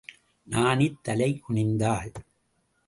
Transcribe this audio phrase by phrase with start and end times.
[0.43, 2.13] நாணித் தலை குனிந்தாள்.